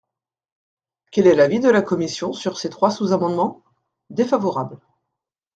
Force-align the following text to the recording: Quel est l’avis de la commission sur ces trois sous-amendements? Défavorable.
Quel 1.11 1.27
est 1.27 1.35
l’avis 1.35 1.59
de 1.59 1.69
la 1.69 1.83
commission 1.83 2.33
sur 2.33 2.57
ces 2.59 2.71
trois 2.71 2.89
sous-amendements? 2.89 3.61
Défavorable. 4.09 4.79